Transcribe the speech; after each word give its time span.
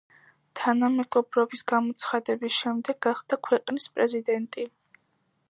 თანამეგობრობის 0.61 1.63
გამოცხადების 1.73 2.57
შემდეგ 2.63 2.99
გახდა 3.09 3.41
ქვეყნის 3.51 3.87
პრეზიდენტი. 3.99 4.69